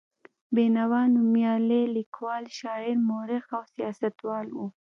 بېنوا 0.53 1.01
نومیالی 1.13 1.83
لیکوال، 1.95 2.43
شاعر، 2.57 2.95
مورخ 3.07 3.45
او 3.57 3.63
سیاستوال 3.73 4.47
و. 4.55 4.61